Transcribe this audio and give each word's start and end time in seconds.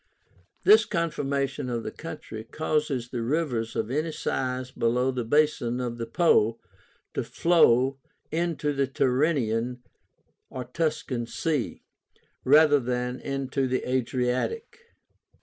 This 0.63 0.83
conformation 0.85 1.69
of 1.69 1.83
the 1.83 1.91
country 1.91 2.43
causes 2.43 3.09
the 3.09 3.21
rivers 3.21 3.75
of 3.75 3.91
any 3.91 4.11
size 4.11 4.71
below 4.71 5.11
the 5.11 5.23
basin 5.23 5.79
of 5.79 5.99
the 5.99 6.07
Po 6.07 6.59
to 7.13 7.23
flow 7.23 7.99
into 8.31 8.73
the 8.73 8.87
Tyrrhenian 8.87 9.83
(Tuscan) 10.73 11.27
Sea, 11.27 11.83
rather 12.43 12.79
than 12.79 13.19
into 13.19 13.67
the 13.67 13.87
Adriatic. 13.87 14.79